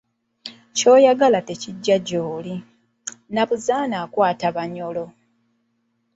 Ky'oyagala 0.75 1.39
tekijja 1.47 1.95
gy'oli, 2.07 2.55
Nabuzaana 3.33 3.95
akwata 4.03 4.47
Banyoro. 4.55 5.05